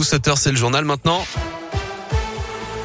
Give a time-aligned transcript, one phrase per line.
[0.00, 1.22] tous, 7h c'est le journal maintenant.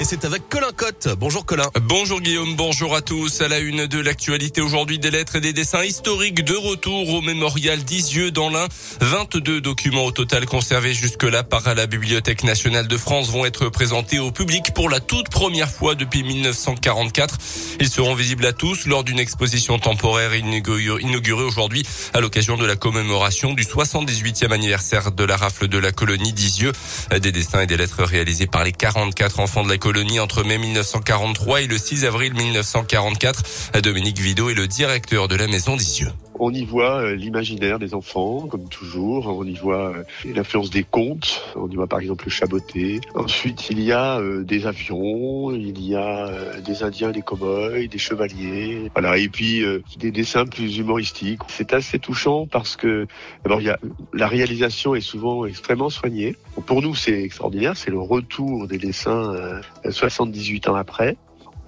[0.00, 1.08] Et c'est avec Colin Cotte.
[1.18, 1.70] Bonjour Colin.
[1.82, 3.40] Bonjour Guillaume, bonjour à tous.
[3.42, 7.20] À la une de l'actualité aujourd'hui, des lettres et des dessins historiques de retour au
[7.20, 8.66] mémorial d'Isieux dans l'Ain.
[9.00, 14.18] 22 documents au total conservés jusque-là par la Bibliothèque nationale de France vont être présentés
[14.18, 17.38] au public pour la toute première fois depuis 1944.
[17.78, 21.84] Ils seront visibles à tous lors d'une exposition temporaire inaugurée aujourd'hui
[22.14, 26.72] à l'occasion de la commémoration du 78e anniversaire de la rafle de la colonie d'Isieux.
[27.16, 30.56] Des dessins et des lettres réalisés par les 44 enfants de la colonie entre mai
[30.56, 33.80] 1943 et le 6 avril 1944.
[33.82, 36.10] Dominique Vido est le directeur de la maison d'Isieux.
[36.40, 39.26] On y voit euh, l'imaginaire des enfants, comme toujours.
[39.28, 41.44] On y voit euh, l'influence des contes.
[41.54, 43.00] On y voit par exemple le chaboté.
[43.14, 46.30] Ensuite, il y a euh, des avions, il y a
[46.64, 48.90] des Indiens, des cow-boys, des chevaliers.
[48.94, 49.16] Voilà.
[49.18, 49.64] Et puis
[49.98, 51.40] des dessins plus humoristiques.
[51.48, 53.06] C'est assez touchant parce que
[53.44, 53.78] d'abord, il y a
[54.12, 56.36] la réalisation est souvent extrêmement soignée.
[56.66, 57.76] Pour nous, c'est extraordinaire.
[57.76, 61.16] C'est le retour des dessins 78 ans après.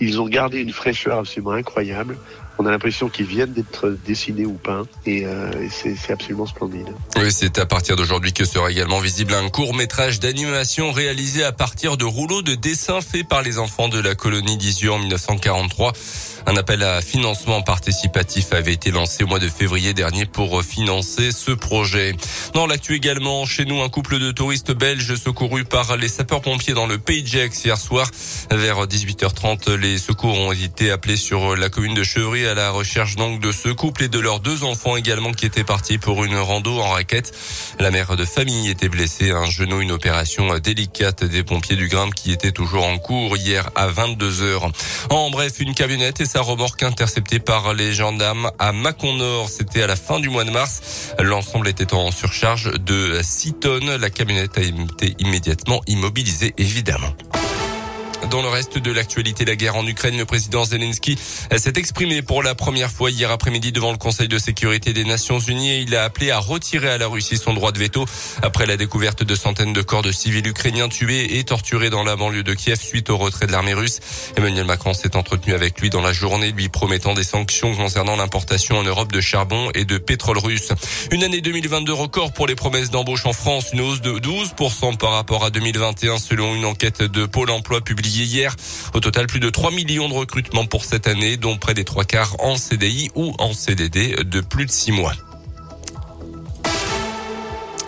[0.00, 2.18] Ils ont gardé une fraîcheur absolument incroyable.
[2.58, 6.88] On a l'impression qu'ils viennent d'être dessinés ou peints et, euh, c'est absolument splendide.
[7.16, 11.52] Oui, c'est à partir d'aujourd'hui que sera également visible un court métrage d'animation réalisé à
[11.52, 15.92] partir de rouleaux de dessins faits par les enfants de la colonie d'Isieux en 1943.
[16.48, 21.32] Un appel à financement participatif avait été lancé au mois de février dernier pour financer
[21.32, 22.14] ce projet.
[22.54, 26.86] Dans l'actu également, chez nous, un couple de touristes belges secourus par les sapeurs-pompiers dans
[26.86, 28.08] le Pays de Gex hier soir.
[28.52, 33.16] Vers 18h30, les secours ont été appelés sur la commune de Chevry à la recherche
[33.16, 36.36] donc de ce couple et de leurs deux enfants également qui étaient partis pour une
[36.36, 37.32] rando en raquette.
[37.78, 41.88] La mère de famille était blessée à un genou, une opération délicate des pompiers du
[41.88, 44.70] Grimpe qui était toujours en cours hier à 22h.
[45.10, 49.48] En bref, une camionnette et sa remorque interceptée par les gendarmes à Mâcon-Nord.
[49.48, 51.14] C'était à la fin du mois de mars.
[51.18, 53.96] L'ensemble était en surcharge de 6 tonnes.
[53.96, 57.14] La camionnette a été immédiatement immobilisée, évidemment.
[58.30, 61.16] Dans le reste de l'actualité, la guerre en Ukraine, le président Zelensky
[61.56, 65.38] s'est exprimé pour la première fois hier après-midi devant le Conseil de sécurité des Nations
[65.38, 68.04] Unies et il a appelé à retirer à la Russie son droit de veto
[68.42, 72.16] après la découverte de centaines de corps de civils ukrainiens tués et torturés dans la
[72.16, 74.00] banlieue de Kiev suite au retrait de l'armée russe.
[74.36, 78.78] Emmanuel Macron s'est entretenu avec lui dans la journée, lui promettant des sanctions concernant l'importation
[78.78, 80.72] en Europe de charbon et de pétrole russe.
[81.10, 85.12] Une année 2022 record pour les promesses d'embauche en France, une hausse de 12% par
[85.12, 88.54] rapport à 2021 selon une enquête de Pôle emploi publiée hier.
[88.94, 92.04] Au total, plus de 3 millions de recrutements pour cette année, dont près des trois
[92.04, 95.14] quarts en CDI ou en CDD de plus de 6 mois.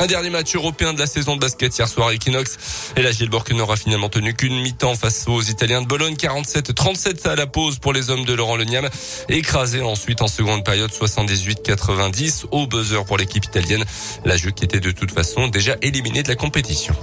[0.00, 2.56] Un dernier match européen de la saison de basket hier soir à Equinox.
[2.96, 6.14] Et la Gilbourg n'aura finalement tenu qu'une mi-temps face aux Italiens de Bologne.
[6.14, 8.88] 47-37 à la pause pour les hommes de Laurent Leniam.
[9.28, 13.84] Écrasé ensuite en seconde période 78-90 au buzzer pour l'équipe italienne.
[14.24, 16.94] La jeu qui était de toute façon déjà éliminée de la compétition.